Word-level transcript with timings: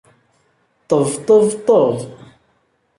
-Ṭeb! 0.89 1.05
Ṭeb! 1.27 1.49
Ṭeb!... 1.67 1.97